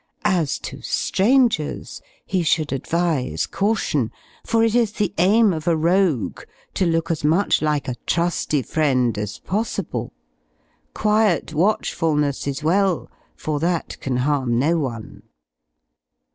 [0.25, 4.11] As to strangers, he should advise caution;
[4.43, 6.41] for it is the aim of a rogue
[6.73, 10.11] to look as much like a trusty friend as possible;
[10.95, 15.21] quiet watchfulness is well, for that can harm no one.